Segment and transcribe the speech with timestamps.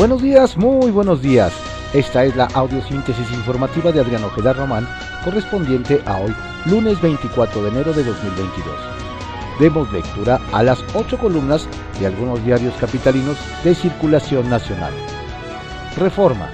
[0.00, 1.52] Buenos días, muy buenos días.
[1.92, 4.88] Esta es la audiosíntesis informativa de Adrián Ojeda Román,
[5.24, 6.34] correspondiente a hoy,
[6.64, 8.74] lunes 24 de enero de 2022.
[9.58, 11.68] Demos lectura a las ocho columnas
[11.98, 14.94] de algunos diarios capitalinos de circulación nacional.
[15.98, 16.48] Reforma.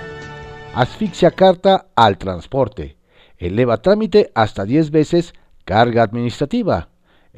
[0.75, 2.97] Asfixia carta al transporte.
[3.39, 5.35] Eleva trámite hasta 10 veces
[5.65, 6.89] carga administrativa.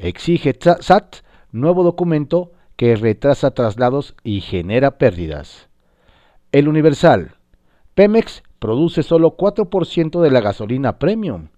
[0.01, 1.17] Exige SAT
[1.51, 5.67] nuevo documento que retrasa traslados y genera pérdidas.
[6.53, 7.33] El Universal.
[7.95, 11.49] Pemex produce solo 4% de la gasolina premium.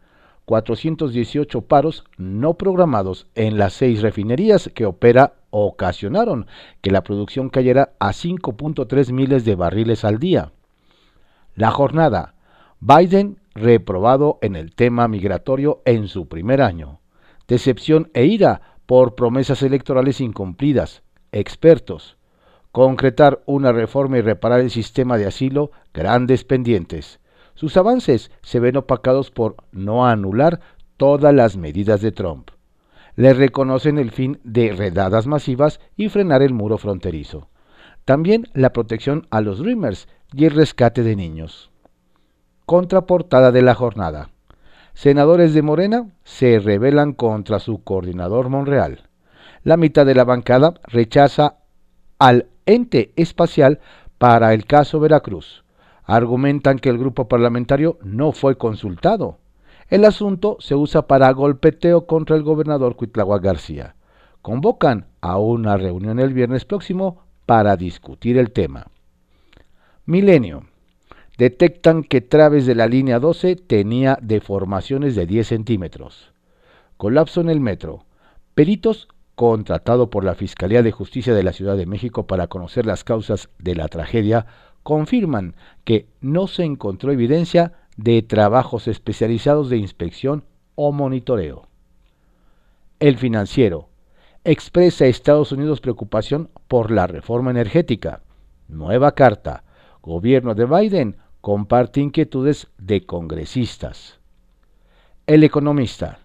[0.46, 6.48] 418 paros no programados en las seis refinerías que opera ocasionaron
[6.82, 10.52] que la producción cayera a 5.3 miles de barriles al día.
[11.54, 12.34] La jornada.
[12.80, 17.01] Biden reprobado en el tema migratorio en su primer año.
[17.52, 21.04] Decepción e ira por promesas electorales incumplidas.
[21.34, 22.16] Expertos
[22.72, 27.20] concretar una reforma y reparar el sistema de asilo, grandes pendientes.
[27.54, 30.62] Sus avances se ven opacados por no anular
[30.96, 32.52] todas las medidas de Trump.
[33.16, 37.50] Le reconocen el fin de redadas masivas y frenar el muro fronterizo.
[38.06, 41.70] También la protección a los Dreamers y el rescate de niños.
[42.66, 44.30] Contraportada de la jornada.
[44.94, 49.10] Senadores de Morena se rebelan contra su coordinador Monreal.
[49.64, 51.56] La mitad de la bancada rechaza
[52.20, 53.80] al ente espacial
[54.18, 55.64] para el caso Veracruz.
[56.04, 59.40] Argumentan que el grupo parlamentario no fue consultado.
[59.88, 63.96] El asunto se usa para golpeteo contra el gobernador Cuitláhuac García.
[64.42, 68.88] Convocan a una reunión el viernes próximo para discutir el tema.
[70.06, 70.71] Milenio.
[71.42, 76.34] Detectan que traves de la línea 12 tenía deformaciones de 10 centímetros.
[76.98, 78.06] Colapso en el metro.
[78.54, 83.04] Peritos contratado por la Fiscalía de Justicia de la Ciudad de México para conocer las
[83.04, 84.46] causas de la tragedia,
[84.84, 90.44] confirman que no se encontró evidencia de trabajos especializados de inspección
[90.76, 91.68] o monitoreo.
[93.00, 93.90] El financiero
[94.44, 98.22] expresa a Estados Unidos preocupación por la reforma energética.
[98.68, 99.64] Nueva carta.
[100.04, 104.20] Gobierno de Biden comparte inquietudes de congresistas.
[105.28, 106.20] El economista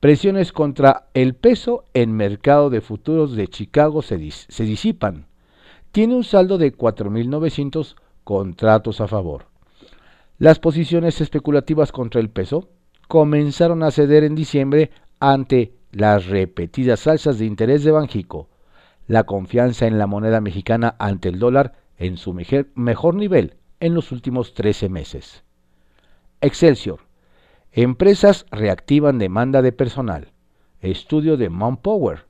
[0.00, 5.26] Presiones contra el peso en mercado de futuros de Chicago se, disipan.
[5.90, 9.46] Tiene un saldo de 4.900 contratos a favor.
[10.38, 12.68] Las posiciones especulativas contra el peso
[13.08, 18.48] comenzaron a ceder en diciembre ante las repetidas alzas de interés de Banjico,
[19.08, 24.12] la confianza en la moneda mexicana ante el dólar en su mejor nivel en los
[24.12, 25.44] últimos 13 meses.
[26.40, 27.00] Excelsior
[27.72, 30.32] Empresas reactivan demanda de personal.
[30.80, 31.50] Estudio de
[31.80, 32.24] Power.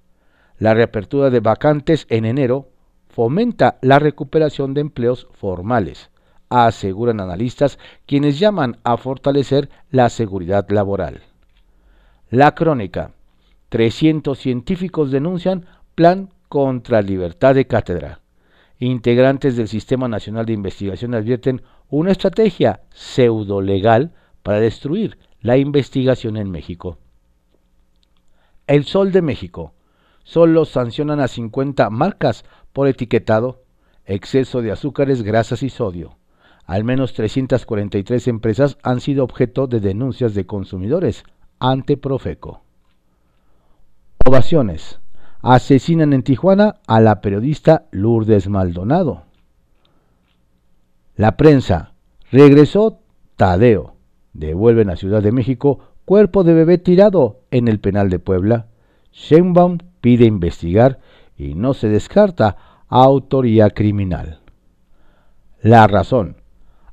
[0.58, 2.68] La reapertura de vacantes en enero
[3.08, 6.10] fomenta la recuperación de empleos formales,
[6.50, 11.22] aseguran analistas quienes llaman a fortalecer la seguridad laboral.
[12.30, 13.12] La crónica.
[13.68, 18.20] 300 científicos denuncian plan contra libertad de cátedra.
[18.80, 24.12] Integrantes del Sistema Nacional de Investigación advierten una estrategia pseudo-legal
[24.42, 26.98] para destruir la investigación en México.
[28.66, 29.72] El Sol de México.
[30.22, 33.62] Solo sancionan a 50 marcas por etiquetado,
[34.04, 36.18] exceso de azúcares, grasas y sodio.
[36.66, 41.24] Al menos 343 empresas han sido objeto de denuncias de consumidores
[41.58, 42.62] ante Profeco.
[44.26, 45.00] Ovaciones.
[45.42, 49.22] Asesinan en Tijuana a la periodista Lourdes Maldonado.
[51.14, 51.92] La prensa.
[52.30, 53.00] Regresó
[53.36, 53.94] Tadeo
[54.32, 58.66] devuelven a Ciudad de México cuerpo de bebé tirado en el penal de Puebla.
[59.12, 61.00] Sheinbaum pide investigar
[61.36, 62.56] y no se descarta
[62.88, 64.40] autoría criminal.
[65.60, 66.36] La razón.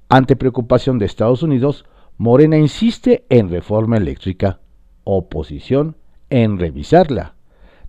[0.10, 1.86] Ante preocupación de Estados Unidos,
[2.18, 4.60] Morena insiste en reforma eléctrica,
[5.04, 5.98] oposición
[6.30, 7.35] en revisarla,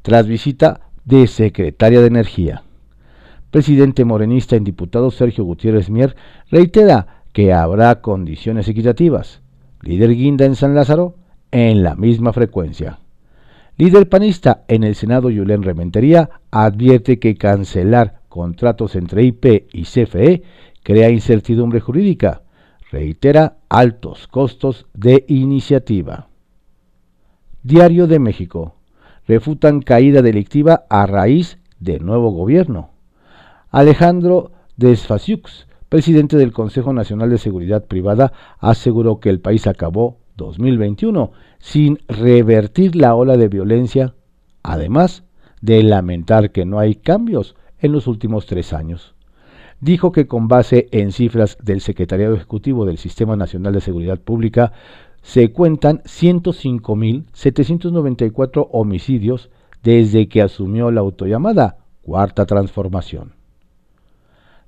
[0.07, 2.63] tras visita de secretaria de Energía.
[3.51, 6.15] Presidente morenista en diputado Sergio Gutiérrez Mier
[6.49, 9.41] reitera que habrá condiciones equitativas
[9.81, 11.17] líder guinda en San Lázaro,
[11.51, 13.01] en la misma frecuencia.
[13.79, 20.45] Líder panista en el Senado, Julián Rementería, advierte que cancelar contratos entre IP y CFE
[20.85, 22.43] crea incertidumbre jurídica.
[22.93, 26.29] Reitera altos costos de iniciativa.
[27.65, 28.76] Diario de México.
[29.27, 32.91] Refutan caída delictiva a raíz de nuevo gobierno.
[33.71, 41.33] Alejandro Desfasiux presidente del Consejo Nacional de Seguridad Privada, aseguró que el país acabó 2021
[41.59, 44.15] sin revertir la ola de violencia,
[44.63, 45.25] además
[45.61, 49.15] de lamentar que no hay cambios en los últimos tres años.
[49.81, 54.73] Dijo que con base en cifras del Secretariado Ejecutivo del Sistema Nacional de Seguridad Pública,
[55.27, 59.51] se cuentan 105.794 homicidios
[59.83, 63.33] desde que asumió la autollamada Cuarta Transformación.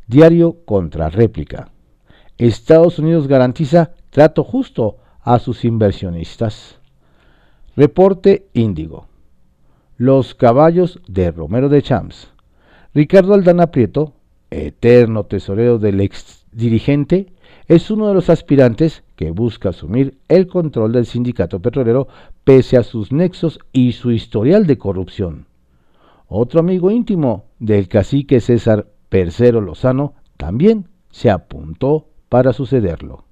[0.08, 1.70] Diario contra réplica.
[2.38, 6.80] Estados Unidos garantiza trato justo a sus inversionistas.
[7.76, 9.06] Reporte Índigo.
[9.96, 12.32] Los caballos de Romero de Champs.
[12.94, 14.14] Ricardo Aldana Prieto,
[14.50, 17.32] eterno tesorero del ex dirigente,
[17.68, 22.08] es uno de los aspirantes que busca asumir el control del sindicato petrolero
[22.44, 25.46] pese a sus nexos y su historial de corrupción.
[26.26, 33.24] Otro amigo íntimo del cacique César Percero Lozano también se apuntó para sucederlo.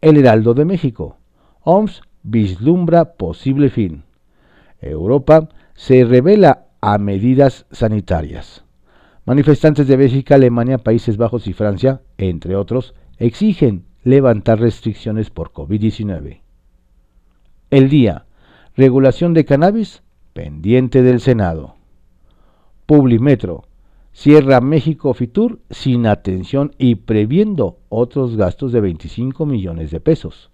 [0.00, 1.16] El Heraldo de México.
[1.62, 4.04] OMS vislumbra posible fin.
[4.80, 8.64] Europa se revela a medidas sanitarias.
[9.28, 16.40] Manifestantes de Bélgica, Alemania, Países Bajos y Francia, entre otros, exigen levantar restricciones por COVID-19.
[17.68, 18.24] El día.
[18.74, 20.02] Regulación de cannabis
[20.32, 21.74] pendiente del Senado.
[22.86, 23.64] Publimetro.
[24.12, 30.50] Cierra México Fitur sin atención y previendo otros gastos de 25 millones de pesos.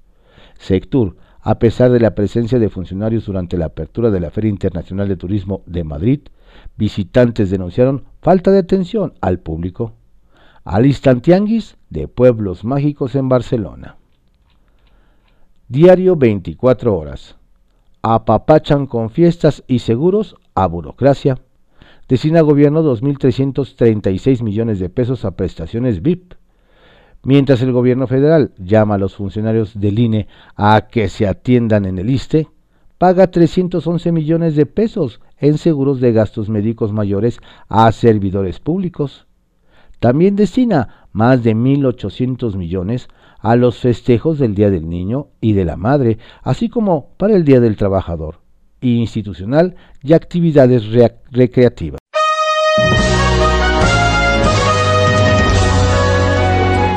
[0.59, 1.15] Sectur.
[1.43, 5.17] A pesar de la presencia de funcionarios durante la apertura de la Feria Internacional de
[5.17, 6.21] Turismo de Madrid,
[6.77, 9.93] visitantes denunciaron falta de atención al público.
[10.65, 13.97] Alistantianguis de Pueblos Mágicos en Barcelona.
[15.69, 17.37] Diario 24 horas.
[18.03, 21.39] Apapachan con fiestas y seguros a burocracia.
[22.09, 26.35] Destina gobierno 2.336 millones de pesos a prestaciones VIP.
[27.23, 31.99] Mientras el gobierno federal llama a los funcionarios del INE a que se atiendan en
[31.99, 32.49] el ISTE,
[33.05, 39.27] paga 311 millones de pesos en seguros de gastos médicos mayores a servidores públicos.
[40.01, 43.09] También destina más de 1.800 millones
[43.41, 47.45] a los festejos del Día del Niño y de la Madre, así como para el
[47.45, 48.41] Día del Trabajador,
[48.81, 50.87] institucional y actividades
[51.31, 51.99] recreativas.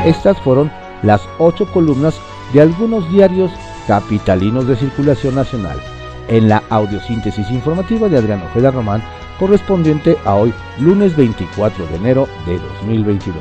[0.06, 0.71] Estas fueron
[1.04, 2.18] las ocho columnas
[2.54, 3.51] de algunos diarios
[3.88, 5.77] capitalinos de circulación nacional
[6.27, 9.03] en la audiosíntesis informativa de Adrián Ojeda Román,
[9.39, 13.35] correspondiente a hoy, lunes 24 de enero de 2022.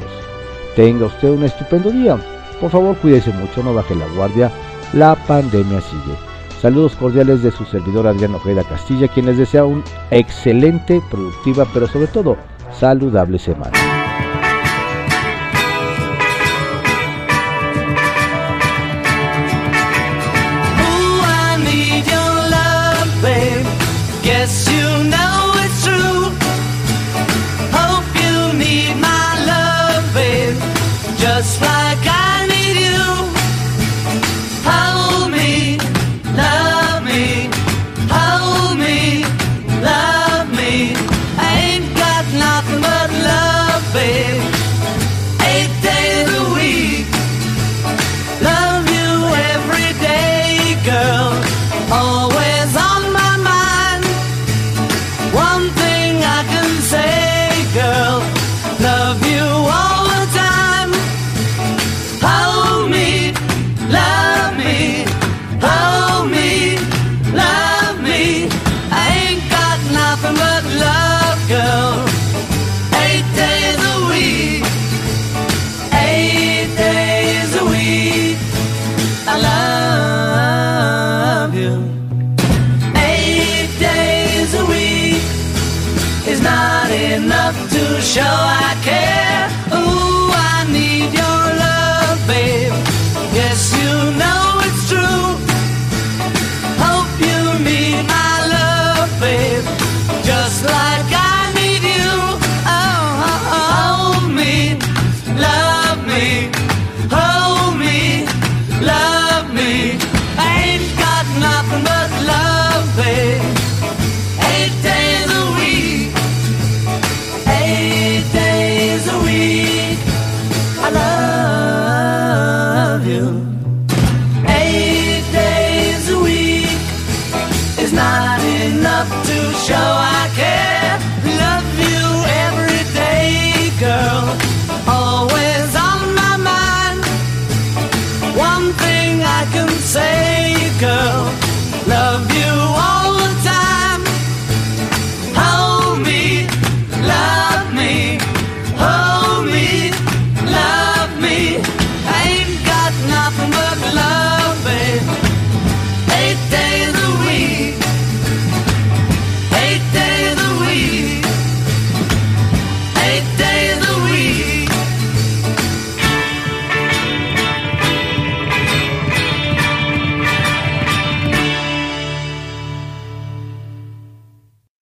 [0.74, 2.18] Tenga usted un estupendo día.
[2.60, 4.50] Por favor, cuídese mucho, no baje la guardia.
[4.92, 6.14] La pandemia sigue.
[6.60, 11.86] Saludos cordiales de su servidor Adrián Ojeda Castilla, quien les desea un excelente, productiva, pero
[11.86, 12.36] sobre todo
[12.72, 13.95] saludable semana.